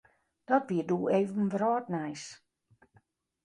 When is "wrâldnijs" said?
1.53-2.23